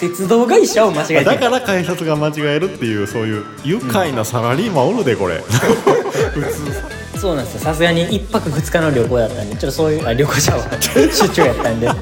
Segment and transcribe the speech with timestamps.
[0.00, 5.38] 鉄道会社を間違えてだから改札が間違えるっていうそういう愉快なサラリーマンおるでこれ。
[5.38, 6.40] 普
[7.12, 7.18] 通。
[7.20, 7.60] そうなんですよ。
[7.60, 11.88] さすがに一泊二日の旅行やったんでちょっとそういうあ旅行者は出張やったんで。
[11.88, 11.94] も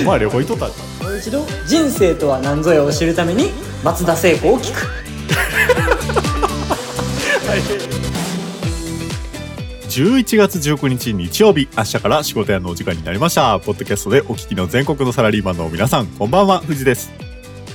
[0.00, 3.50] お前旅行行っとったんう一度人生とは何ぞやを知るために
[3.84, 4.86] 松田聖子を聞く
[9.90, 13.58] 11月19日日曜日明日から仕事屋のお時間になりました。
[13.58, 17.10] ポッドキャストでお聞きの全国のサラリーマンの皆さんこんばんは藤です。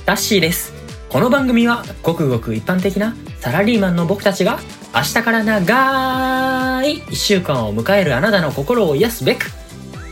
[0.06, 0.72] ダッシーです。
[1.10, 4.58] この番組はごくごく一般的なサラリーマンの僕たちが
[4.94, 9.50] 明日から長い1週間を迎えるあなたの心を癒すべく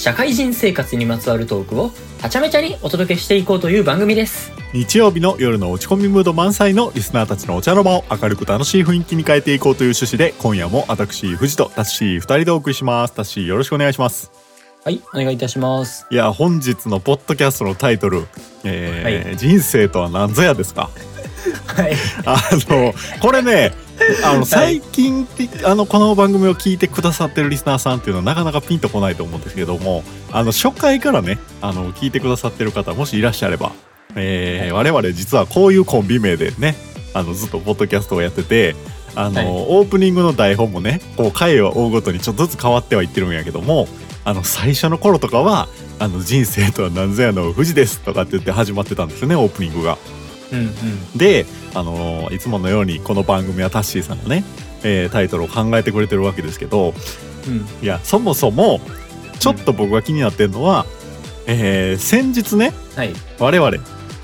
[0.05, 1.91] 社会人生活にまつわるトークを
[2.21, 4.53] はちゃめちゃにお届けしていこうという番組です。
[4.75, 14.31] 日曜日の夜の落ち込みムード満載のリスナーたちのお茶の間を明るく楽しい雰囲気に変えていこうという趣旨で今夜も私藤とタッシー2人でお送りしますタッシーよろしくお願いします。
[14.85, 16.07] はいお願いいたします。
[16.11, 16.15] い。
[16.17, 18.27] や本日のポッドキャストのタイトル、
[18.63, 20.91] えーは人生とは何ぞやですか？
[21.67, 21.95] はい。
[22.27, 22.37] あ
[22.69, 23.73] のこれね
[24.25, 25.27] あの最近、
[25.65, 33.73] あのこの番組を聞いてくださってるリスナーさんっていうのはなかなかピンとこないと思うんですけどもあの初回からねあの聞いてくださってる方もしいらっしゃれば、
[34.17, 36.75] えー我々実はこういうコンビ名でね
[37.15, 38.75] あのずっとポッドキャストをやってて
[39.15, 39.47] あの、はい。
[39.49, 43.87] オープニングの台本もねこう回を追うごとにちょっとずつ変わってはいってるんやけども
[44.25, 45.69] あの最初の頃とかは
[46.01, 49.99] 「あの人生とは何ぞやの富士です」とかって言って始まってたんですよねオープニングが。
[50.55, 51.19] うんうん。
[51.19, 54.45] で、あのいつものようにこの番組はタッシーさんがね、
[54.83, 56.95] えータイトルを考えてくれてるわけですけど
[57.47, 57.67] うん。
[57.83, 58.81] いやそもそも
[59.39, 60.87] ちょっと僕が気になってるのは、
[61.47, 63.13] えー先日ねはい。
[63.39, 63.71] 我々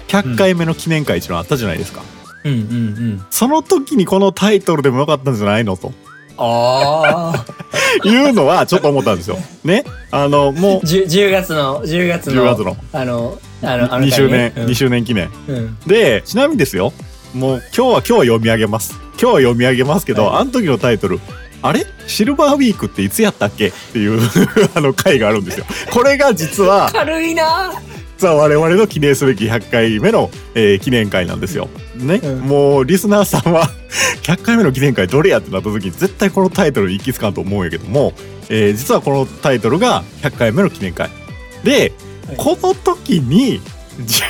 [0.08, 2.02] 100回目の記念会一のあったじゃないですか、
[2.44, 2.62] うんうんう
[3.16, 3.26] ん。
[3.30, 5.92] その時にこのタイトルでもよかったんじゃないのと。
[6.42, 7.44] ああ
[8.08, 9.36] いうのはちょっと思ったんですよ。
[9.62, 9.84] ね。
[10.10, 12.76] あのもう 10, 10月の10月の10月の。
[12.92, 14.66] あのあのあの2周年、うん。
[14.66, 15.30] 2周年記念。
[15.48, 15.76] うん。
[15.86, 16.92] でちなみにですよ
[17.34, 18.94] もう今日は今日は読み上げます。
[19.12, 20.42] 今日は読み上げますけど、はい。
[20.42, 21.20] あの時のタイトル
[21.62, 21.84] あれ？
[22.06, 23.68] シルバーウィークっていつやったっけ？
[23.68, 24.20] っていう
[24.74, 25.66] あの回があるんですよ。
[25.92, 27.72] これが実は軽いな。
[28.16, 31.68] 実は我々の記念すべき100回目の、えー記念会なんですよ。
[31.96, 32.38] ね、うん。
[32.40, 33.70] もうリスナーさんは
[34.24, 38.12] 100回目の記念会どれやってなった時に絶対このタイトルに行きつかんと思うんやけども、
[38.48, 41.08] えー実はこのタイトルが100回目の記念会。
[41.62, 41.92] で、はい
[42.36, 43.60] この時に
[44.00, 44.22] じ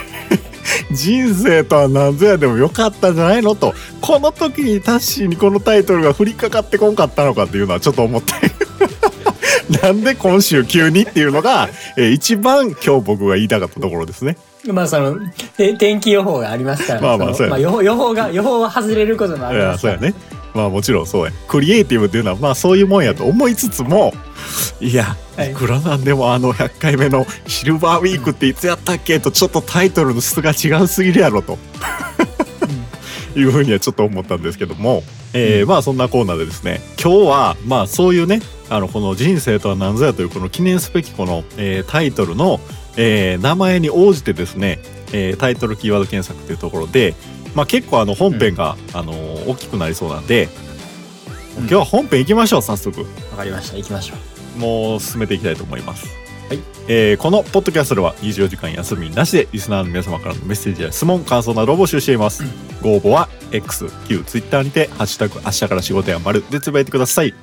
[0.92, 8.32] 人生とは何ぞやでもよかったんじゃないのとこの時にタッシーにこのタイトルが降りかかってこんかったのかっていうのはちょっと思って
[9.82, 14.36] なんで今週急にっていうのが、えー一番今日僕が言いたかったところですね。
[14.66, 15.16] まあその
[15.56, 20.14] て天気予報がありますからまあまあのそうやね予報予報が予報は外れることもあいりますからやそうやね。
[20.54, 21.32] まあもちろんそうや。
[21.46, 24.12] クリエイティブっていうのはまあそういうもんやと思いつつも
[24.80, 25.52] いや、はい。
[25.52, 31.58] いくらなんでもあの100回目のシルバーウィークっていつやったっけとちょっとタイトルの質が違うすぎるやろと。
[33.36, 36.80] いうふうにはちょっと思ったんですけども、えーまあそんなコーナーでですね。
[37.00, 42.58] 今日はまあそういうねあのこの「人生とは何ぞや」というこの記念すべきこの、えータイトルの、
[42.96, 44.80] えー名前に応じてですね、
[45.12, 47.14] えータイトルキーワード検索というところで、
[47.54, 50.48] まあ、結構あの本編が、あのー大きくなりそうなんで、
[51.56, 51.60] うん。
[51.60, 53.00] 今日は本編行きましょう早速。
[53.00, 53.76] わかりました。
[53.76, 54.18] 行きましょう
[54.56, 56.06] もう進めていきたいと思います。
[56.48, 56.58] はい。
[56.88, 62.42] えーこのポッドキャストでは24時間休みなしでリスナーの皆様からのメッセージや質問感想などを募集しています、
[62.82, 67.34] ご応募は X 旧 Twitter にて「ハッシュタグ明日から仕事や丸」でつぶやいてください。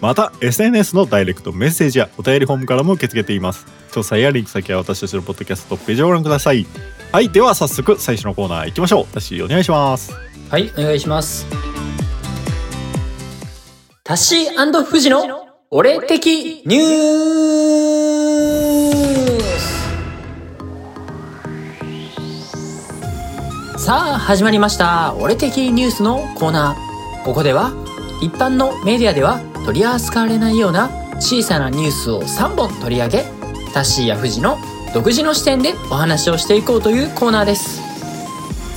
[0.00, 3.66] また SNS のダイレクトメッセージやお便りフォームからも受け付けています。
[3.92, 6.66] 詳細やリンク先は私たちのポッドキャストトップページをご覧ください。
[7.12, 9.06] はいでは早速最初のコーナー行きましょう。
[9.10, 10.12] 私お願いします。
[10.50, 11.46] はいお願いします。
[14.04, 15.35] タッシー富士の
[15.68, 16.84] 俺的ニュー
[23.76, 23.84] ス。
[23.84, 25.16] さあ始まりました。
[25.18, 27.24] 俺的ニュースのコーナー。
[27.24, 27.72] ここでは
[28.22, 33.24] 一般のメディアでは取り扱われないような小さなニュースを3本取り上げ
[33.74, 34.58] タッシーや富士の
[34.94, 37.82] 独自の視点でお話をしていこうというコーナーです。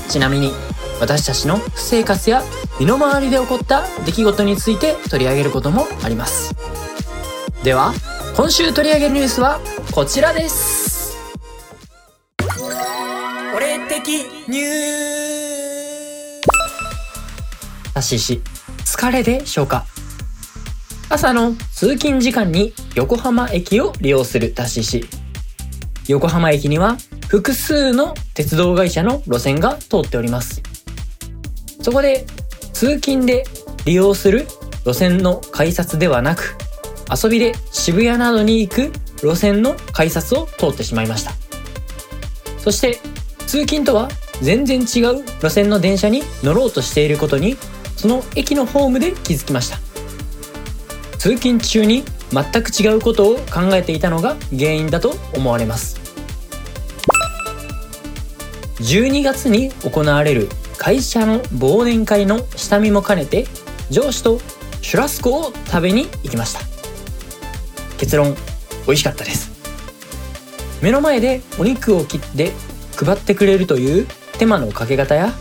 [0.10, 0.52] ちなみに
[1.00, 2.42] 私たちの私生活や
[2.80, 6.56] 身の回りで起こった出来事について取り上げることもあります。
[7.64, 7.92] では
[8.38, 9.60] 今週取り上げるニュースは
[9.92, 11.18] こちらです。
[13.54, 14.08] 俺的
[14.48, 16.42] ニュー
[17.94, 18.42] たしし
[18.86, 19.86] 疲れでしょうか？
[21.10, 25.06] 朝の通勤時間に横浜駅を利用するたしし。
[26.08, 26.96] 横浜駅には
[27.28, 30.64] 複数の鉄道会社の路線が通っております。
[31.82, 32.26] そこで
[32.72, 33.44] 通勤で
[33.84, 34.48] 利用する
[34.86, 36.56] 路線の改札ではなく
[37.12, 38.92] 遊びで渋谷などに行く
[39.22, 41.34] 路線の改札を通ってしまいました。
[42.58, 43.00] そして
[43.48, 44.10] 通勤とは
[44.42, 47.58] 全然違う路線の電車に乗ろうとしていることに
[47.98, 49.80] その駅のホームで気づきました。
[51.18, 56.00] 通勤中に全く違うことを考えていたのが原因だと思われます。
[58.78, 60.48] 12月に行われる
[60.78, 63.46] 会社の忘年会の下見も兼ねて
[63.90, 64.40] 上司と
[64.82, 66.79] シュラスコを食べに行きました。
[68.00, 68.36] 結論
[68.88, 69.52] 美味しかったです。
[70.82, 72.54] 目の前でお肉を切って
[72.98, 74.08] 配ってくれるという
[74.38, 75.34] 手間のかけ方や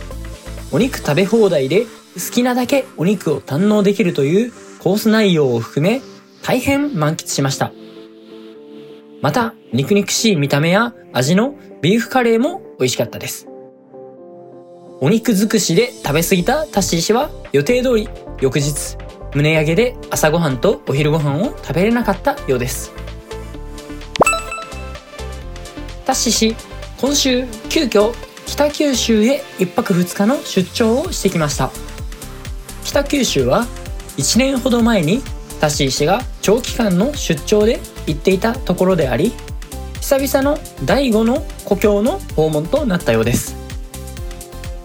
[0.71, 6.01] お肉食べ放題で好きなだけお肉を堪能できるというコース内容を含め
[6.43, 7.71] 大変満喫しました。
[9.21, 13.47] また肉肉しい見た目や味のビーフカレーも美味しかったです。
[15.01, 18.09] お肉尽くしで食べ過ぎたタッシー氏は予定通り
[18.41, 18.97] 翌日
[19.35, 22.91] 胸焼けで朝ごはんとお昼ご飯を食べれなかったようです。
[26.05, 26.55] タッシー氏
[26.99, 28.13] 今週急遽
[28.47, 31.69] 北九州へ1泊2日の出張をしてきました。
[32.83, 33.67] 北九州は
[34.17, 35.21] 1年ほど前に
[35.61, 39.33] タッシー氏が長期間の出張で行っていたところであり
[40.01, 43.55] 久々の第5の故郷の訪問となったようです。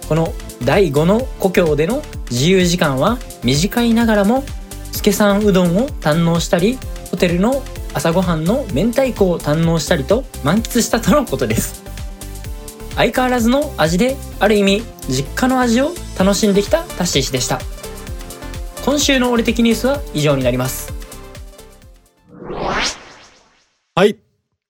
[0.06, 4.44] この第5の故郷での自由時間は短いながらも
[4.92, 6.78] 助さんうどんを堪能したり
[7.10, 7.62] ホテルの
[7.92, 11.82] 朝ごはんの明太子を堪能したりと満喫したとのことです
[12.96, 17.60] 相変わらずの味である意味実家の味を楽しんできたタッシー氏でした
[18.84, 20.94] 今週の俺的ニュースは以上になります
[23.96, 24.18] はい。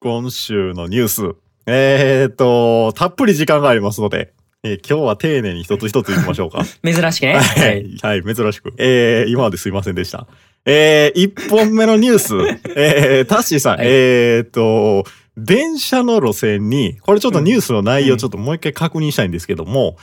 [0.00, 1.34] 今週のニュース。
[1.64, 4.34] えー、っと、たっぷり時間がありますので、
[4.64, 6.64] えー今日は丁寧に一つ一ついきましょうか。
[6.82, 7.34] 珍しくね。
[7.34, 7.82] ははい。
[7.82, 8.72] い、はい、珍しく。
[8.78, 10.26] えー、今まですいませんでした。
[10.64, 12.34] えー、一本目のニュース。
[12.74, 13.86] えー、タッシーさん、はい。
[13.86, 15.04] えーっと、
[15.36, 18.18] 電車の路線に、これちょっとニュースの内容うん。
[18.18, 19.98] ちょっともう一回確認したいんですけども、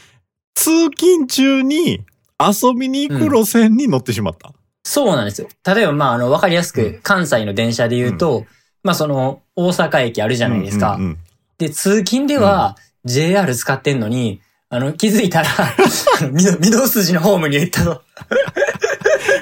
[0.53, 2.01] 通勤中に
[2.39, 4.53] 遊びに行く路線に乗ってしまった。
[4.83, 5.47] そうなんですよ。
[5.65, 6.93] 例えばまああの分かりやすうん。
[6.93, 8.45] く関西の電車で言うと、
[8.83, 11.17] まあその大阪駅あるじゃないですか、うんうんうん
[11.57, 12.75] で通勤では
[13.05, 14.41] JR 使ってんのに
[14.73, 15.75] あの気づいたら あ
[16.21, 18.01] の御堂筋のホームに行ったと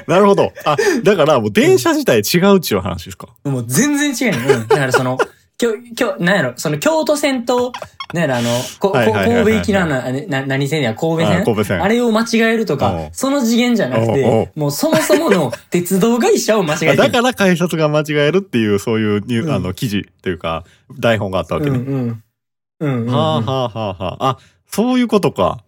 [0.06, 0.52] なるほど。
[0.64, 3.28] あ、だからもう電車自体違うっちゅう話ですか？
[3.44, 4.54] もう全然違うね。
[4.54, 4.66] うん。
[4.68, 5.18] だからその、
[5.62, 7.70] 今日、今日、なんやろ、その京都線と、
[8.12, 8.48] なんやろ、あの、
[8.80, 16.92] ここ神戸行きなな、な、何線や、神戸あ線神戸線あれを間違えるとおかう、その次元じゃなくて、もうそもそもの鉄道会社を間違えてる。
[16.92, 20.64] あだから改札が間違えるっていう、そういうニュ、うんあの、記事というか、
[20.98, 21.78] 台本があったわけね。
[21.78, 22.22] うんうん。
[22.80, 23.14] うんうんうん。
[23.14, 24.28] はあはあはあはあ。
[24.30, 24.38] あ、
[24.70, 25.64] そういうことか。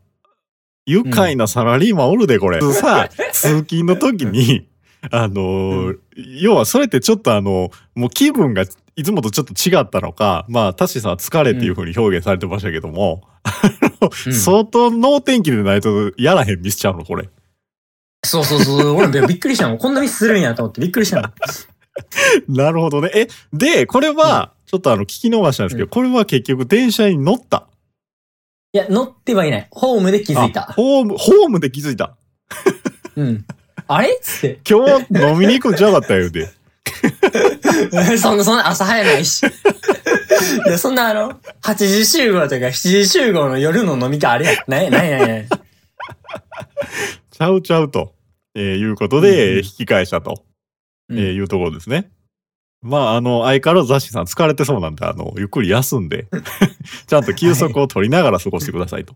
[0.86, 2.60] 愉快なサラリーマンおるで、これ。
[2.72, 4.66] さあ、通勤の時に、
[5.10, 8.64] あのー要はそれってちょっとあの、もう気分が
[8.96, 13.22] いつもとちょっと違ったのか、まあ、タシさんは疲れっていうふうに表現されてましたけども、
[14.26, 17.28] うん相当能天気でないとやらへんミスちゃうの、これ。
[18.24, 18.96] そうそうそう。
[18.96, 19.78] 俺もびっくりしたもん。
[19.78, 21.30] こんなミスするんやと思ってびっくりしたの。
[22.48, 23.10] なるほどね。
[23.14, 27.66] え、で、これは、ちょっとあの、聞き逃したんですけど、うんこれは結局電車に乗った。
[28.74, 29.68] いや、乗ってはいない。
[29.70, 30.62] ホームで気づいあた。
[30.72, 32.16] ホーム、ホームで気づいた。
[33.16, 33.44] うん。
[33.86, 34.60] あれっつって。
[34.68, 36.48] 今日飲みに行くんちゃうかったよ、で。
[38.18, 39.42] そんな、そんな朝早ないし。
[39.44, 41.32] いや、そんなあの、
[41.62, 42.70] 8時集合とか7
[43.02, 44.52] 時集合の夜の飲み会あれや。
[44.66, 45.48] ないないないない。
[47.30, 48.14] ちゃうちゃうと、
[48.54, 50.44] えーいうことで、引き返したと、
[51.10, 52.10] うんえーいうところですね。
[52.82, 56.26] まあ、あの、相変わらず雑誌さん疲れてそうなんで、あの、ゆっくり休んで、
[57.06, 59.14] ちゃんと休息を取りながら過ごしてくださいと。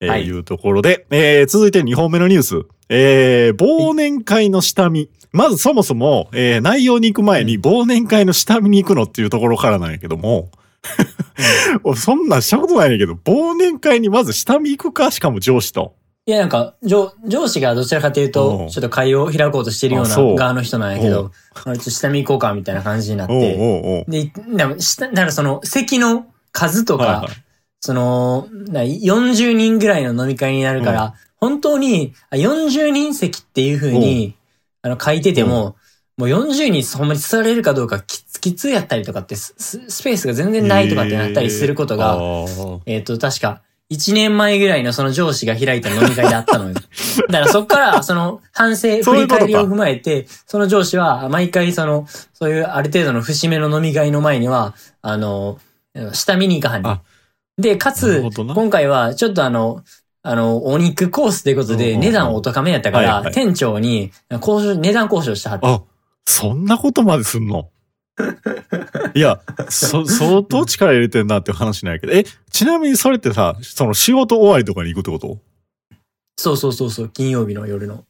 [0.00, 2.62] えーはいいうところで、えー続いて2本目のニュース。
[2.88, 5.08] えー忘年会の下見。
[5.32, 10.50] まずそもそも、えー内容に行く前に忘年会の下見に行くのっていうところからなんやけども、
[11.84, 15.94] おそんなんしたことないねんけど、忘年会にまず下見行くかしかも上司と。
[16.24, 18.32] いや、なんか、上、上司がどちらかといううん。
[18.32, 27.26] と、ちょっと会を開こうとしてるような側の人なんやけうど、あちょっと下見行こうかみたいな感じになって、で、でも下、だからその、席の数とか、
[27.80, 34.36] その、な40人ぐらいの飲み会になるから、本当にあ40人席っていう風に、
[34.82, 35.74] あの、書いてても、
[36.16, 42.80] もう40人ほんまに座れるかどうかきつきつやったりとかってス、ススペースが全然ないとかってなったりすることが、えー。
[42.86, 43.62] えっ、と、確か、
[43.92, 46.74] 1年前ぐらいのその上司が開いた飲み会であったのよ。
[47.28, 55.58] だからそっから、その反省、 振り返りを踏まえて、その上司は毎回その、そういうある程度の節目の飲み会の前には、あの、
[56.12, 57.00] 下見に行かはんね
[57.58, 59.82] で、かつ今回はちょっとあの、
[60.22, 65.66] あの、お肉コースということで、値段お高めやったから、店長に交渉、値段交渉してはって。
[65.66, 65.82] あ、
[66.24, 67.68] そんなことまですんの？
[69.14, 72.12] いや、そ、 相当力入れてんなって話なんやけど。
[72.12, 75.38] え、ちなみにそれってさ、その仕事終わりとかに行くってこと？
[76.38, 78.04] そうそうそうそう、金曜日の夜の。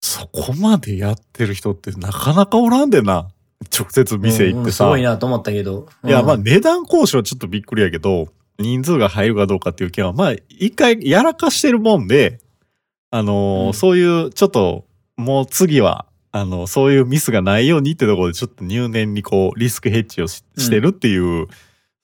[0.00, 3.28] そこまでやってる人ってなかなかおらんでな。
[3.76, 4.84] 直接店行ってさ。
[4.84, 5.88] うんうんすごいなと思ったけど。
[6.04, 8.28] いや、まあうん値段交渉はちょっとびっくりやけど、
[8.58, 12.40] 人数が入るかどうかっていう件は、まあ一回やらかしてるもんで、
[13.10, 14.84] あのーうんそういうちょっと、
[15.16, 16.06] もう次は、
[16.40, 21.46] あの、そういうミスがないようにってところでちょっと入念にこう、リスクヘッジをししてるっていう、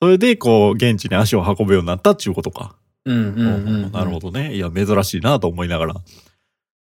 [0.01, 2.77] それでこう、現地に足を運ぶようになったっていうことか。
[3.05, 3.93] うんうんうん。
[3.93, 4.55] なるほどね。
[4.55, 5.95] いや、珍しいなと思いながら。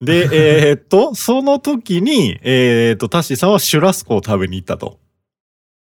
[0.01, 0.29] で、
[0.69, 4.99] えーっと、その時に、えーっと、タッシーさんはシュラスコを食べに行ったと。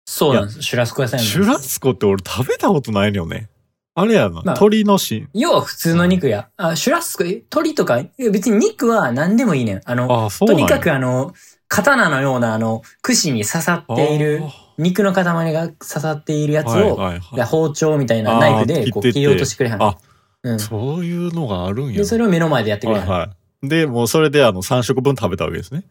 [0.05, 0.62] そうなんです。
[0.62, 3.50] シュラスコ屋さんシュラスコって俺食べたことないのよね。
[3.95, 6.50] あれやな、まあ鶏のし、要は普通の肉や。
[6.57, 9.81] あ、シュラスコ、え鶏とか、いや別に肉は何でもいいねん。
[9.85, 11.33] あの、あそうなんやとにかくあの、
[11.67, 14.41] 刀のようなあの、串に刺さっている、
[14.77, 15.23] 肉の塊
[15.53, 19.81] が刺さっているやつを、はいはいはいで包丁みたいなナイフでこう切り落としてくれはん。
[19.83, 19.97] あ
[20.43, 20.59] うん。
[20.59, 21.97] そういうのがあるんや。
[21.97, 23.07] で、それを目の前でやってくれはん。
[23.09, 23.69] はいはい。
[23.69, 25.83] で、もうそれであの3食分食べたわけですね。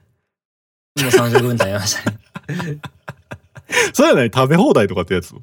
[1.01, 2.19] もう3食分食べましたね。
[3.95, 5.33] それはね、食べ放題とかってやつ？
[5.33, 5.37] い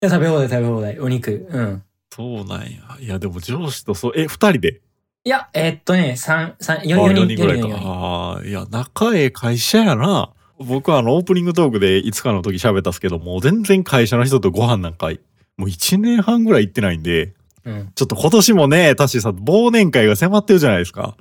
[0.00, 0.98] や食べ放題食べ放題。
[1.00, 1.46] お肉。
[1.50, 1.82] うん。
[2.14, 2.68] そうなんや。
[3.00, 4.80] いや、でも上司とそう、え、二人で？
[5.24, 7.68] いや、えーっとね、三三四あ四人、四ぐらいか。
[7.82, 10.30] ああ、いや、仲ええ会社やな。
[10.58, 15.10] 僕はあの、オープニングトークでいつかの時喋ったっすけど、もう全然会社の人とご飯なんか、
[15.56, 17.34] もう1年半ぐらい行ってないんで、
[17.64, 17.92] うん。
[17.94, 21.16] ちょっと今年もね、タッシーさん、忘年会が迫ってるじゃないですか。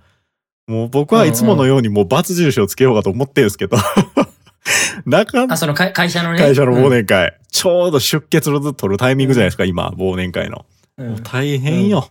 [0.67, 3.77] もう僕はいつものようにもう罰印をつけようかと思ってるんですけど、
[5.05, 6.39] なかなあ、かその会会社のね。
[6.39, 10.65] 会社の忘うん年会、ちょうど出血の取るタイミングじゃないですか、今、忘年会の。
[10.97, 12.09] うんもう大変よ。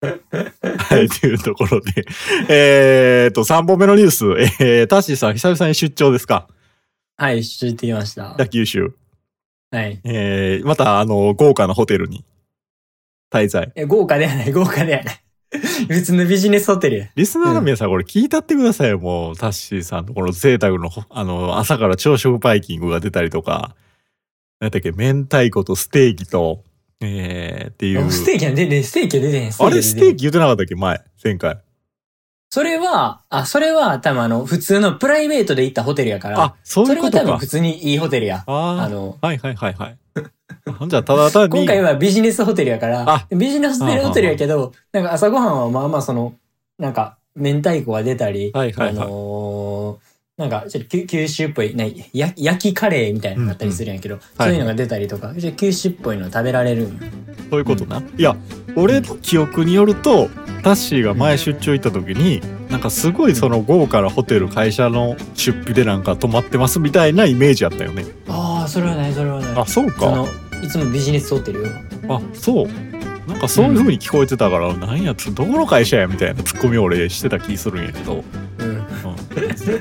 [0.00, 2.04] はい、というところで。
[2.48, 4.24] えーっと、3本目のニュース。
[4.60, 6.48] えー、タッシーさん、久々に出張ですか？
[7.16, 8.32] はい、出張行ってきました。
[8.34, 8.94] 北九州。
[9.70, 10.00] はい。
[10.04, 12.24] えー、また、あの、豪華なホテルに
[13.32, 13.72] 滞在。
[13.74, 15.22] え、豪華ではない、豪華ではない。
[15.88, 17.06] 普通のビジネスホテルや。
[17.14, 18.98] リスナーの皆さん、これ聞いたってくださいよ。
[18.98, 23.74] もう、タッシーさんのこの贅沢の、あの、朝から朝食バイキングが出たりとか、
[24.60, 26.64] なんだっけ、明太子とステーキと、
[27.00, 28.10] えー、っていう。
[28.10, 29.52] ステーキは出て、ステーキは出てへん。
[29.58, 31.58] あれ、ステーキキ言ってなかったっけ前、前回。
[32.48, 37.38] それは、あ、それは多分あの、普通のプライベートで行ったホテルやから、あ、そうそれは多分いうことか。
[37.38, 38.44] 普通にいいホテルや。
[38.46, 38.82] ああ。
[38.82, 39.98] あの、はいはいはいはい。
[40.88, 41.50] じゃ、ただ単に。
[41.50, 46.34] 今回はビジネスホテルやからあ、ビジネスホテルやけど、なんか朝ごはんはまあまあその、
[46.78, 56.98] なんか、明太子が出たり、はいはいはいあのーなんか、ちょっと九九州っぽい、ね、や焼きカレーみたいなのがあったりするんやけど、そういうのが出たりとか、じゃあ九州っぽいの食べられるんよ。
[57.50, 58.02] そういうことな。
[58.16, 58.34] いや、
[58.74, 60.30] 俺の記憶によると、
[60.62, 62.40] タッシーが前出張行った時に、
[62.70, 68.06] なんかすごいその豪華なホテル会社の出費でなんか泊まってますみたいなイメージあったよね。
[68.26, 69.52] ああ、それはない、それはない。
[69.54, 70.24] あ、そうそか。
[70.62, 71.68] の、いつもビジネスホテルよ。
[72.08, 72.68] あ、そう。
[73.28, 78.24] なんかそういう風に聞こえてたから、なんやつ、どこの会社やみたいなツッコミを俺してた気するんやけど、
[78.58, 78.68] うん。
[78.68, 78.82] うん、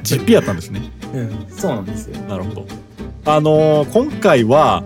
[0.03, 0.81] 実費やったんですね。
[1.13, 1.45] うん。
[1.49, 2.17] そうなんですよ。
[2.29, 2.67] なるほど。
[3.25, 4.83] あのー今回は、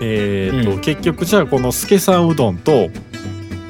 [0.00, 2.88] えーとうん結局じゃあこの助さんうどんと、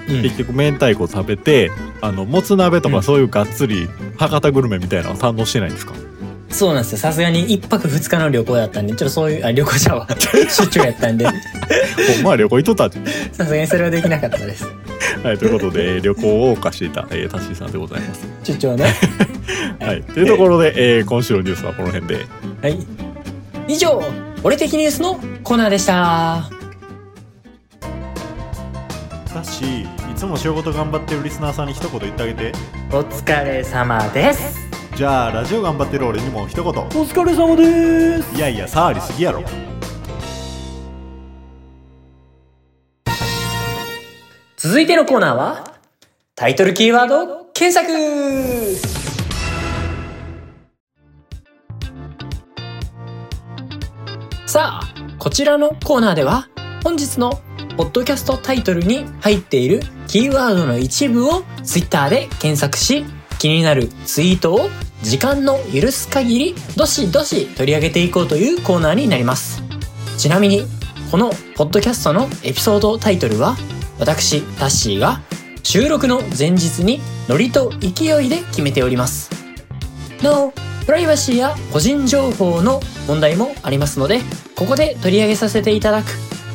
[0.08, 0.22] うん。
[0.22, 1.70] 結局明太子食べて
[2.00, 5.94] あのもつ鍋とうんかそういうがっつり博多グルメみたいなの堪能してないんですか、
[6.50, 6.98] そうなんですよ。
[6.98, 10.08] さすがに一泊二日の旅行だったんで、ちょっとそういう、あ、旅行じゃわ。
[10.48, 11.26] 出張やったんで、
[12.20, 12.98] お前旅行行っとった
[13.32, 14.64] さすがにそれはできなかったです。
[15.22, 18.26] はいということでえー旅行を謳歌していた、えー、タッシーさんでございます。
[18.44, 18.94] 出張ね。
[19.80, 22.26] はい、というところで、えー今週のニュースはこの辺で
[22.62, 22.78] はい。
[23.66, 24.02] 以上、
[24.42, 26.48] 俺的ニュースのコーナーでした。
[29.32, 32.52] タッシーいつも仕事頑張ってるリスナーさんに一言言ってあげて
[32.90, 34.58] お疲れ様です。
[34.96, 38.34] じゃあラジオ頑張ってる俺にも一言お疲れ様です。
[38.36, 39.44] いやいや触りすぎやろ
[44.60, 45.78] 続いてのコーナーは、
[46.34, 47.86] タイトルキーワード検索
[54.46, 56.48] さあ、こちらのコーナーでは、
[56.82, 57.40] 本日の
[57.76, 63.04] ポッドキャストタイトルに入っているキーワードの一部をツイッターで検索し、
[63.38, 64.70] 気になるツイートを
[65.02, 69.62] 時間の許す限り、どしどし取り上げていこうというコーナーになります。
[70.16, 70.64] ちなみに、
[71.12, 73.56] このポッドキャストのエピソードタイトルは、
[73.98, 75.20] 私、タッシーが
[75.62, 79.30] 収録の前日にノリと勢いで決めております。
[80.22, 80.52] なお、
[80.86, 84.20] プライバシーや個人情報の問題もありますので、
[84.56, 86.06] ここで取り上げさせていただく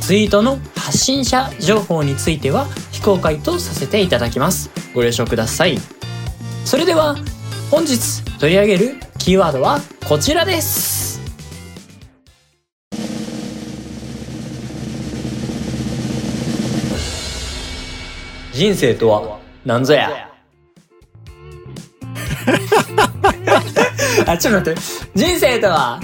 [0.02, 4.70] ツイートの発信者情報については非公開とさせていただきます。
[4.94, 5.78] ご了承ください。
[6.66, 7.16] それでは、
[7.72, 11.03] 本日取り上げるキーワードはこちらです。
[18.54, 20.10] 人生とは何ぞや？
[24.28, 24.82] あ、ちょっと待って。
[25.16, 26.00] 人生とは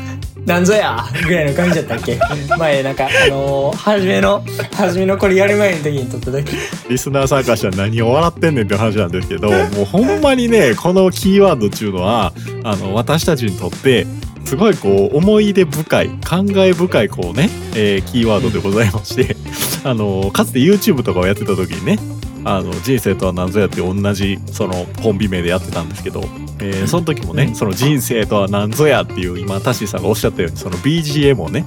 [0.46, 0.98] 何ぞや？
[1.28, 2.20] ぐらいの感じだったっけ？
[2.58, 6.52] 前なんか、あのー、初めの、初めのこれやる前の時に撮った時。
[6.90, 14.08] リスナー参加者は何を笑ってんねんって話なんですけど、もうほんまにね、このキーワードっていうのは、あの、私たちにとって、
[14.46, 19.36] すごいこう、思い出深い、感慨深いこうね、えーキーワードでございまして、
[19.84, 22.00] あの、かつて YouTube とかをやってた時にね、
[22.44, 26.24] あの、人生とは何ぞやって同じ、その、コンビ名でやってたんですけど、
[26.62, 31.66] えーその時もね、その人生とは何ぞやっていう、今、タッシーさんがおっしゃったように、その BGM をね、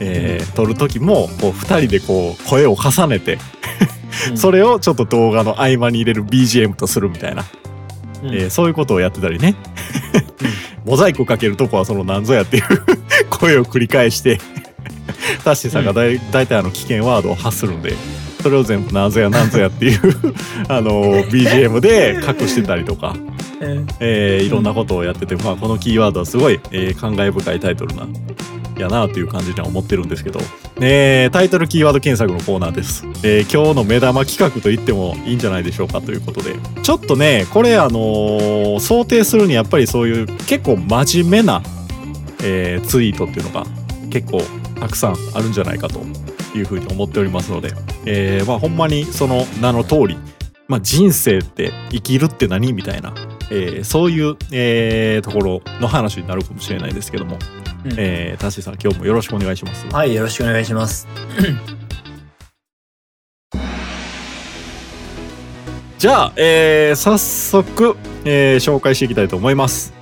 [0.00, 3.38] えー撮る時も、こう、二人でこう、声を重ねて、
[4.34, 7.44] それをちょっと動画の合間に入れる BGM とするみたいな、
[8.22, 8.34] うん。
[8.34, 9.56] えーそういうことをやってたりね、
[10.84, 12.64] モザイクかけるとこはそのなんぞやっていう
[13.28, 14.38] 声を繰り返して
[15.44, 17.94] タッシーさんがだい、大体あの危険ワードを発するんで
[18.42, 20.00] それを全部なんぞやなんぞやっていう
[20.68, 20.90] あの
[21.24, 23.14] BGM で隠してたりとか、
[23.60, 28.06] うんえーいろんなことをやってて、まあ、このキーワードはすごい、えー感慨深いタイトルな
[28.78, 30.38] やなという感じには思ってるんですけど、
[30.80, 36.54] えータイトルキーワード検索のコーナーです、えー今日の目玉企画と言ってもいいんじゃないでしょうかということで。
[36.82, 41.62] ちょっとねこれあのー想定するにやっぱりそういう結構真面目な、
[42.44, 43.64] えーツイートっていうのが
[44.10, 44.42] 結構
[44.78, 46.00] たくさんあるんじゃないかと
[46.58, 47.72] いうふうに思っておりますので、
[48.04, 50.18] えーまあほんまにその名の通り
[50.68, 53.14] まあ、人生って生きるって何みたいな、
[53.52, 57.38] えーそういう、えーところの話になるかもしれないですけども、
[57.84, 59.86] うんえータッシーさん今日もよろしくお願いします。
[59.86, 61.06] はい、よろしくお願いします。
[65.98, 69.94] じゃあ、えー早速、えー紹介していきたいと思います。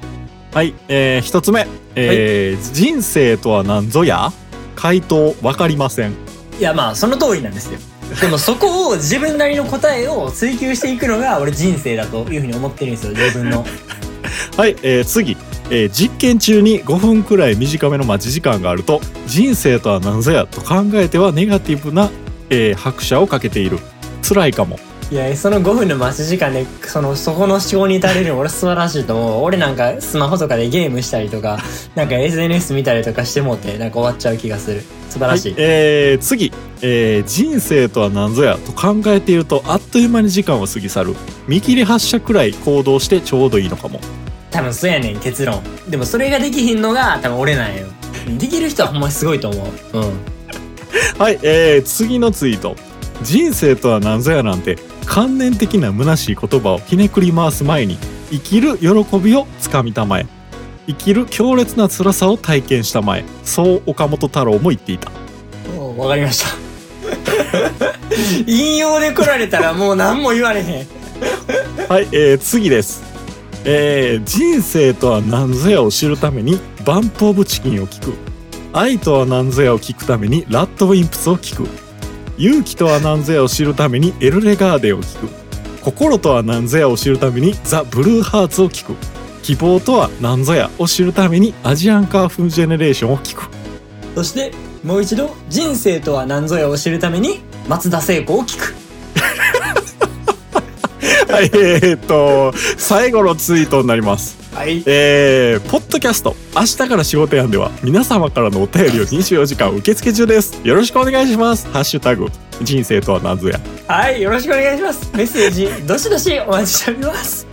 [0.54, 4.32] はい、えー一つ目、えー人生とは何ぞや？
[4.76, 6.23] 回答わかりません。
[6.58, 7.78] いや、まあ、その通りなんですよ。
[8.20, 13.64] でもそこを自分なりの答えを追求していくのが俺人生だというふうに思ってるんですよ、自分の。
[14.56, 15.36] はい、えー次、
[15.70, 22.10] えー実験中に5分くらい短めの待ち時間があると人生とは何ぞやと考えてはネガティブな、
[22.50, 23.78] えー拍車をかけている
[24.22, 24.78] 辛いかも
[25.14, 29.44] いや、その5分の待ち時間で、その、そこの思考に至れるの俺素晴らしいと思う。
[29.44, 31.60] 俺なんかスマホとかでゲームしたりとか、
[31.94, 34.82] なんか SNS 見たりとかしてもって、なんか終わっちゃう気がする。
[35.08, 35.52] 素晴らしい。
[35.52, 36.50] はいえー次、
[36.82, 41.14] えー人生とは何ぞやと考えているとあっという間に時間は過ぎ去る
[41.46, 44.00] 見切り発車くらい行動してちょうどいいのかも
[44.50, 45.62] 多分そうやねん、結論。
[45.88, 47.86] でもそれができひんのが多分俺なんよ。
[48.36, 49.98] できる人はほんますごいと思う。
[49.98, 50.12] うん。
[51.22, 52.74] はい、えー次のツイート
[53.22, 57.98] 人生とは何ぞやなんて観念的な虚しい言葉をひねくり回す前に
[58.30, 60.26] 生きる喜びをつかみたまえ
[60.86, 65.10] 生きる強烈な辛さを体験したまえそう岡本太郎も言っていた
[65.96, 66.64] わかりました。
[68.46, 70.86] 引用で来られたらもう何も言われへん。
[71.88, 73.02] はい、えー次です。
[73.64, 78.14] えー人生とは何ぞやを知るためにバンプオブチキンを聞く。
[78.72, 81.83] 愛とは何ぞやを聞くためにラッドウィンプスを聞く。
[82.36, 85.28] 勇気とは何ぞやを知るためにエルレガーデを聞く。
[85.82, 88.94] 心とは何ぞやを知るためにザ・ブルーハーツを聞く。
[89.42, 93.48] 希望とは何ぞやを知るためにアジアンカーフンジェネレーションを聞く。
[94.14, 98.83] そしてもう一度人生とは何ぞやを知るために松田聖子を聞く。
[101.28, 104.36] はい、えーっと、最後のツイートになります。
[104.54, 104.82] はい。
[104.86, 110.60] えー、ポッドキャスト、明日から仕事やんでは、皆様からのお便りを24時間受付中です。
[110.62, 111.66] よろしくお願いします。
[111.68, 112.28] ハッシュタグ、
[112.62, 113.58] 人生とは何ぞや。
[113.88, 115.10] はい、よろしくお願いします。
[115.16, 117.46] メッセージ、どしどしお待ちしております。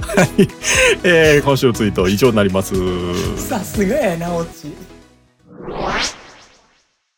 [0.00, 0.28] はい。
[1.04, 2.74] えー、今週のツイート以上になります。
[3.36, 4.72] さすがやな、オチ。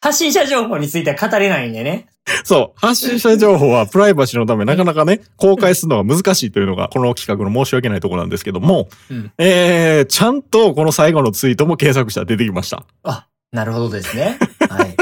[0.01, 2.08] 発信者情報については語れないんでね。
[2.45, 9.33] そう、発信者情報はプライバシーのためなかなかね、公開するのが難しいというのが、この企画の申し訳ないところなんですけども、うん。
[9.39, 12.85] えー、ちゃんとこの最後のツイートも検索したら出てきました。
[13.03, 14.39] あ、なるほどですね。
[14.69, 14.97] はい。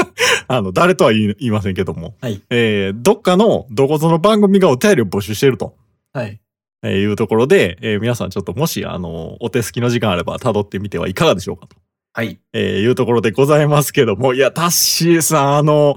[0.47, 2.41] あの、誰とは言いませんけども、はい。
[2.49, 5.75] えー、どっかのどこぞの番組がお便りを募集していると。
[6.13, 6.39] はい。
[6.83, 11.75] えーいうところで、えー皆さんちょっともし、あの、お手すきの時間あれば辿ってみてはいかがでしょうかと、
[12.13, 12.39] はい。
[12.53, 15.95] えーいうところでございますけども、いや、タッシーさん、あの、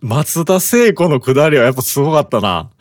[0.00, 2.70] 松田聖子のくだりはやっぱすごかったな。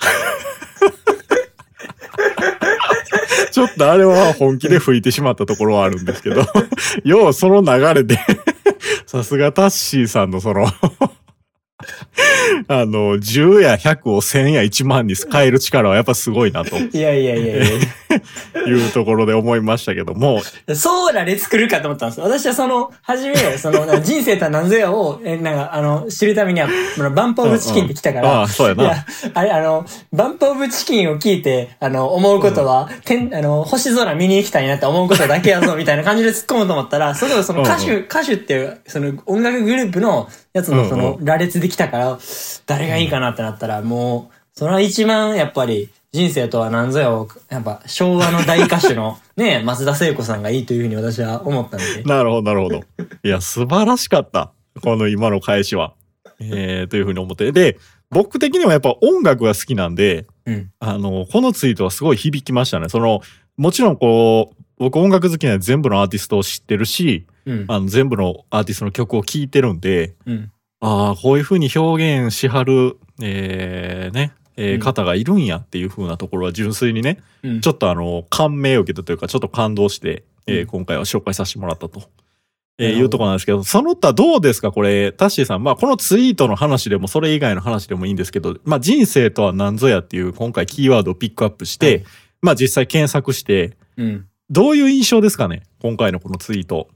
[3.51, 6.45] ちょっとあれは本気で吹いてしまったところはあるんですけど、
[7.03, 8.19] 要はその流れで、
[9.07, 10.67] さすがタッシーさんのその、
[12.67, 16.77] あの、10や100を1000や1万に変える力はやっぱすごいなと。
[16.77, 17.65] いやいやいやいや。
[18.67, 20.41] いうところで思いましたけども、
[20.75, 22.25] そうらで作るかと思ったんですよ。
[22.25, 26.67] 私はその、初め、その、人生とは何ぞやを、え、なんか、あの、知るためには、
[26.97, 28.83] あのバンプオブチキンって来たから、ああ、そうやな。
[28.83, 42.19] いや、あれ、あの、バンプオブチキンを聞いて、あの、思うことは、天、あの、星空見に行きたいなって思うことだけやぞ、みたいな感じで突っ込むと思ったら、それをその歌手、歌手っていう、その音楽グループのやつのその、羅列できたから、
[42.65, 52.03] 誰がいいかなってなったら、もう、それは一番、やっぱり、人生とは何ぞやを、やっぱ、昭和の大歌手の、 ね、松田聖子さんがいいというふうに私は思ったんで。
[52.03, 52.81] なるほど、なるほど。
[53.23, 54.51] いや、素晴らしかった。
[54.81, 55.93] この今の返しは。
[56.41, 57.51] えー、というふうに思って。
[57.51, 57.77] で、
[58.09, 60.71] 僕的にはやっぱ音楽が好きなんで、うん。
[60.79, 62.89] あの、このツイートはすごい響きましたね。
[62.89, 63.21] その、
[63.57, 67.65] もちろんこう、僕音楽好きなので全部のアーティストを知ってるし、うん。
[67.67, 70.51] あの全部のアーティストの曲を聴いてるんで、うん。
[70.79, 77.61] ああ、こういうふうに表現しはる、えー、ね、えーうん方がいるんやっていうふうなところは純粋にね、うん。
[77.61, 82.03] ちょっとあの、感銘を受けたというか、ちょっと感動して、えーうん今回は紹介させてもらったと。
[82.77, 85.63] えーいうところなんですけど、その他どうですかこれ、タッシーさん。
[85.63, 92.03] まあ、このツイートの話でも、それ以外の話でもいいんですけど、まあ、人生とは何ぞやっていう、今回キーワードをピックアップして、はい
[92.41, 94.25] まあ、実際検索して、うん。
[94.49, 96.89] どういう印象ですかね今回のこのツイート。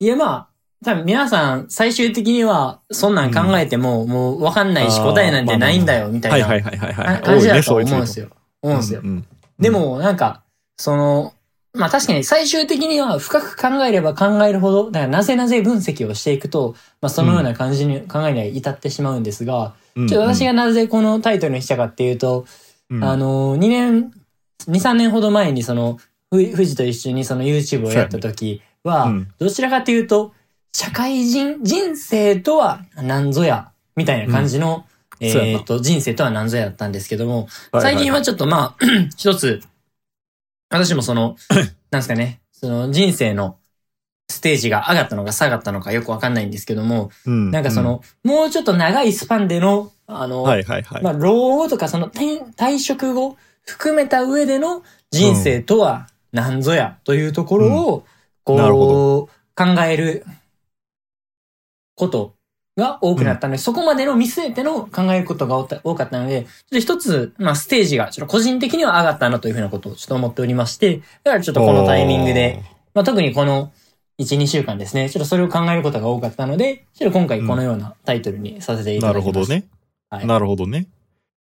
[0.00, 0.48] いや、まあ、
[0.82, 7.22] 多分皆さん、最終的には、そんなん考えても、もうわかんないし、答えなんてないんだよ、みたはいないはいはいはい。
[7.22, 8.28] 感じだと思うんですよ。
[8.62, 9.00] 思うんですよ。
[9.04, 9.06] う。
[9.06, 9.26] ん
[9.58, 10.42] で、も、なんか、
[10.78, 11.34] その、
[11.74, 20.08] まあ確かに最終的には深く考えれば考えるほど、だからなぜなぜ分析をしていくと、まあそのような感じに、考えには至ってしまうんですが、うん。
[20.08, 22.46] ちょっと私がなぜこのタイトルにしたかっていうと、
[22.88, 23.04] うん。
[23.04, 24.12] あの、2年、
[24.66, 25.98] 2、3年ほど前にその、
[26.30, 29.28] ふ富士と一緒にその YouTube をやった時は、うん。
[29.38, 30.32] どちらかというと、
[30.72, 34.86] 社会人、人生とは何ぞや、みたいな感じの、
[35.20, 37.48] えっと、人生とは何ぞやだったんですけども、
[37.80, 38.84] 最近はちょっとまあ、
[39.16, 39.60] 一つ、
[40.70, 41.36] 私もその、
[41.90, 43.58] なんですかね、その人生の
[44.30, 47.50] ステージが上がったのか下がったのかよくわかんないんですけども、うん。
[47.50, 51.02] なんかその、もうちょっと長いスパンでの、あの、はいはいはい。
[51.02, 58.04] まあ、老後とかその転退職後含めた上での人生とは何ぞやというところを、なる
[58.56, 60.24] こう、考える
[61.94, 62.34] こと
[62.76, 72.62] が多くなったので、そこまでの見据えての考えることが多かったので、ちょっと一つ、まあ、ステージが、ちょっと個人的には上がったなというふうなことをちょっと思っておりまして、だからちょっとこのタイミングで、
[72.94, 73.72] まあ、特にこの
[74.18, 79.40] 1、2週間ですね、ちょっとそれを考えることが多かったので、ちょっと今回このようなタイトルにさせていただきました。
[79.40, 79.64] るほどね。
[80.10, 80.88] はいなるほどね。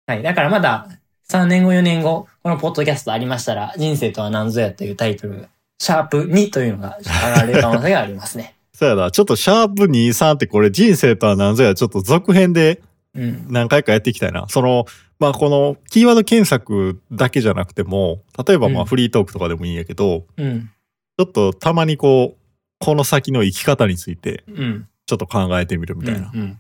[0.08, 0.24] はい。
[0.24, 0.88] だからまだ
[1.30, 8.56] 3年後、4年後、このポッドキャストありましたら、人生とは何ぞやというタイトル、シャープ2というのが上がれる可能性がありますね。
[8.74, 9.12] そうやな。
[9.12, 12.82] ちょっとシャープ23ってこれ人生とは何ぞやちょっと続編で
[13.16, 13.46] うん。
[13.50, 14.46] 何回かやっていきたいな。
[14.50, 14.86] その、
[15.20, 20.70] まあこのキーワード検索だけじゃなくても、例えばまうんあフリートークとかでもいいんやけど、うん。
[21.18, 22.38] ちょっとたまにこう、
[22.80, 24.88] この先の生き方についてうん。
[25.06, 26.32] ちょっと考えてみるみたいな。
[26.34, 26.60] うん。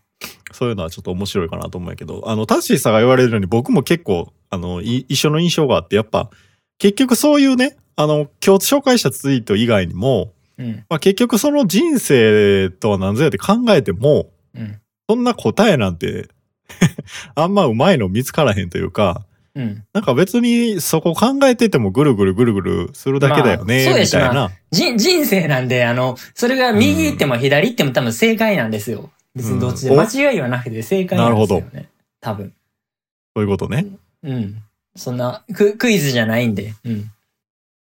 [0.51, 6.29] そういうのはちょっと面白いかなと思うんやけど、あの、タッシーさんが言われるように僕も結構、あの、い一緒の印象があって、やっぱ、
[6.77, 10.85] 結局そういうね、あの、今日紹介したツイート以外にも、うん。
[10.89, 14.79] まあ、結局その人生とは何ぞやって考えても、うん。
[15.09, 16.29] そんな答えなんて、
[17.35, 19.83] あんまうまいの見つからへんというか、うん。
[19.93, 24.51] なんか別にそこ考えててもぐるぐるぐるぐるするだけだよね、まあみたいな。
[24.71, 29.11] 人、人生なんで、あの、それが右行っても左行っても多分正解なんですよ。
[29.33, 31.89] 別にどっちでうん間違いはなくて正解なんですよね。
[32.19, 32.53] 多分。
[33.35, 33.85] そういうことね。
[34.23, 34.61] うん。
[34.95, 36.73] そんな、ククイズじゃないんで。
[36.83, 37.11] うん。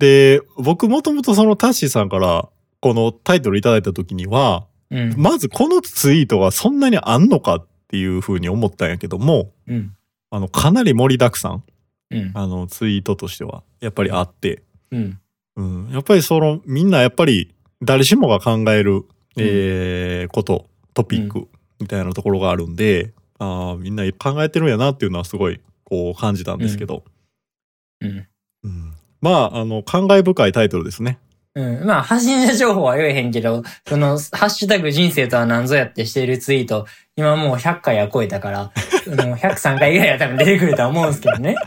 [0.04, 2.50] で、僕もともとそのタッシーさんから
[2.82, 5.16] このタイトルいただいた時には、うん。
[5.18, 9.96] まずこのツイートがそんなにあんのかっていうふうに思ったんやけども、うん。
[10.30, 11.64] あの、かなり盛りだくさん、
[12.12, 12.32] うん。
[12.34, 14.62] あの、ツイートとしては、やっぱりあって、
[14.92, 15.20] うん。
[15.56, 19.06] うん、やっぱりその、みんなやっぱり、誰しもが考える、
[19.38, 21.48] えーこと、トピック、
[21.80, 27.06] みたいなところがあるんで、ああ、みんな考えてるんやなっていうのはすごい、こう感じたんですけど、
[28.02, 28.28] うん。
[28.64, 31.18] うんまあ、あの、感慨深いタイトルですね。
[31.56, 31.86] うん。
[31.86, 38.72] まあ、発信者情報は言えへんけど、その、ハッシュタグ人生とは何ぞやってしているツイート、今もう100回は超えたから、もう
[39.38, 41.56] 103回ぐらいは多分出てくるとは思うんですけどね。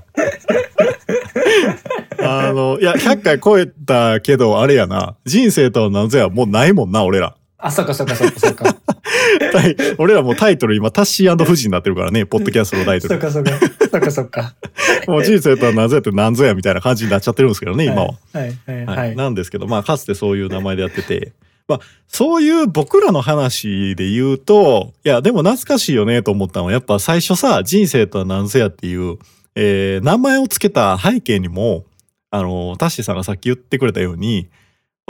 [2.21, 7.37] あの、いや、100回超えたけど、あれやな、人生とは何ぞや、もうないもんな、俺ら。
[7.57, 8.77] あ、そっかそっかそっかそっか。
[9.99, 13.15] 俺らもうタイトル今、タッシー富士になってるからね、ポッドキャストのタイトル。
[13.15, 13.51] そっかそっか。
[13.91, 14.55] そっかそっか。
[15.07, 18.07] もう人生とは何ぞやって何ぞやみたいな感じになっちゃってるんですけどね、今は。
[18.07, 18.53] はいはい
[18.87, 19.17] はいはい。
[19.17, 21.33] なんですけど、まあ、かつてそういう名前でやってて、
[21.69, 29.19] まあ、そういう僕らの話で言うと、いや、でも懐かしいよねと思ったのは、やっぱ最初さ、人生とは何ぞやっていう、
[29.57, 31.85] えー名前をつけた背景にも、
[32.31, 34.49] あの、タッシーさんがさっき言ってくれたように、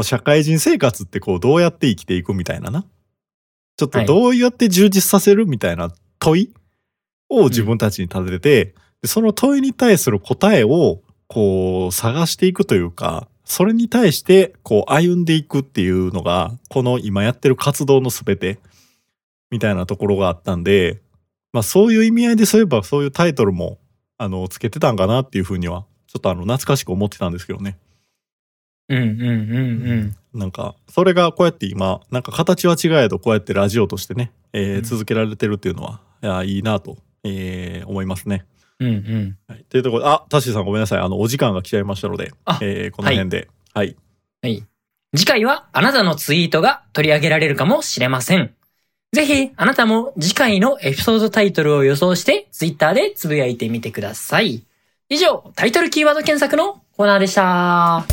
[0.02, 2.84] 社会人生活ってこう、どうやって生きていくみたいなな。
[3.76, 6.54] ちょっとどうやって充実させるみたいな問い
[7.28, 18.58] を自分たちに立てて、でその問いに対する答えを、こう、探していくというか、それに対して、こう、歩んでいくっていうのが、この今やってる活動のすべて、
[19.50, 21.00] みたいなところがあったんで、
[21.52, 23.78] まあそういう意味合いでそういえばそういうタイトルも、
[24.18, 27.78] あの、つけてたんかなっていうふうには、ちょっとあの、懐かしく思ってたんですけどね。
[28.88, 30.38] うんうんうんうん。
[30.38, 38.44] なんか、それがこうやって今、なんか形は違えど、こうやってラジオとしてね、えーうん続けられてるっていうのは、いや、いいなと、えー思いますね。
[38.78, 39.36] うんうん。
[39.48, 39.64] はい。
[39.68, 41.00] というところで、あ、タッシーさんごめんなさい。
[41.00, 43.96] あの、お時間が来ちゃいましたので、あえーこの辺で、はい。
[44.42, 44.62] はい。
[45.16, 48.52] 次回はあなたのツイートが取り上げられるかもしれません。
[49.12, 54.62] ぜひ、あなたも次回のエピソードタイトルを予想して、ツイッターでつぶやいてみてください。
[55.08, 58.04] 以上、タイトルキーワード検索のコーナーでした。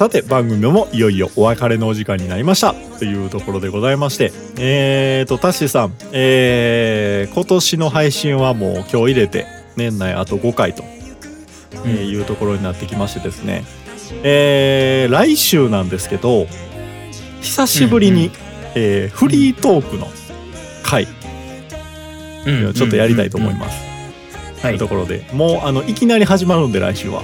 [0.00, 2.72] さて、番組もいよいよお別れのお時間になりました。
[2.72, 10.84] というところでございまして、えーと、タッシーさん、えー今年の配信はもう今日入れて、年内あと5回と、
[11.84, 13.64] えーいうところになってきましてですね、
[14.22, 16.46] えー来週なんですけど、
[17.42, 18.36] 久しぶりに、うんうん
[18.76, 20.08] えーフリートークの
[20.82, 21.08] 回、
[22.46, 23.78] うんちょっとやりたいと思います。
[24.56, 24.62] す。
[24.62, 27.22] とはいいうところで、もうあのいきなり始まるんで来週は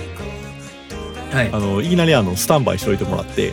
[1.36, 1.50] はい。
[1.52, 1.58] あ。
[1.58, 3.52] のいきなりあのスタンバイしておいてもらって、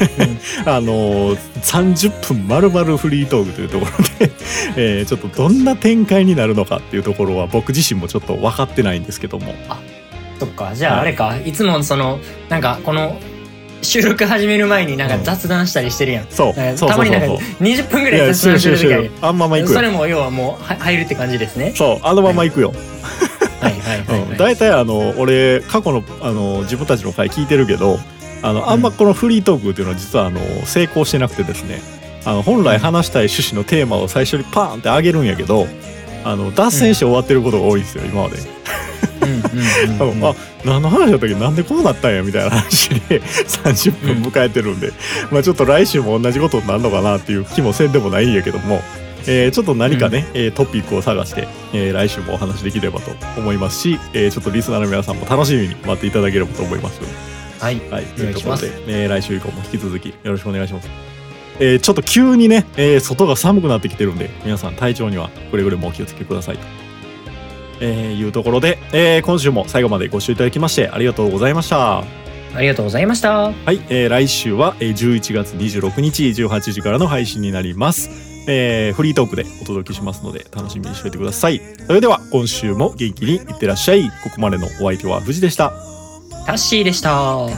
[0.66, 4.32] あの30分丸々フリートークというところで、
[4.76, 9.54] えーちょっとどんな展開になるのかっていうところは僕自身もちょっと分かってないんですけども。
[10.38, 13.18] そっか、じゃああれか、いつもその、なんかこの、
[13.82, 16.26] 収録始める前になんか雑談したりしてるやん。
[16.28, 16.54] そう。
[16.54, 19.76] なんかそうたまになんかそうそうそう20分ぐらい雑談してるしてるあんまま行くよ。
[19.76, 21.72] それも要はもうは入るって感じですね。
[21.76, 21.98] そう。
[22.02, 22.78] あのまま行くよ、はい。
[24.38, 27.98] 大体あの俺過去のあの自分たちの回聞いてるけど
[28.42, 31.80] あのあんまこのフリートークっていうのは実はあの成功してなくてですね。
[32.26, 35.66] あの本来話したい趣旨のテーマを最初にパーンって上げるんやけど
[36.24, 38.36] あの脱線して終わってることが多いんですよ今まで。
[40.30, 41.34] あ何の話だったっけ？
[41.34, 44.92] なんでこうなったんやみたいな話で 30分迎えてるんで、
[45.30, 48.80] まあちょっと来週も同じことになるのかなっていう気もせんでもないんやけども、
[49.26, 57.00] えーちょっと何かね、えートピックを探して、えー来週もお話できればと思いますし、えーちょっとリスナーの皆さんも楽しみに待っていただければと思います。
[57.60, 57.80] はい。
[57.90, 60.88] はい、というころで、えー来週以降も引き続きよろしくお願いします。
[61.60, 66.62] えーちょっと急にね、えー外が寒くなってきてるんで、皆さん体調にはくれぐれもお気をつけくださいと。
[67.80, 71.98] えーいうところで、えー今週も最後までご視聴いただきましてありがとうございました。
[72.00, 73.32] ありがとうございました。
[73.50, 78.33] はい、えー来週はえー11月26日18時からの配信になります。
[78.46, 81.60] えーフリートークでお届けしますので楽しみにしていてください。
[81.86, 84.10] それでは今週も元気にいってらっしゃい。
[84.22, 85.72] ここまでのお相手は藤でした。
[86.46, 87.48] タッシーでした。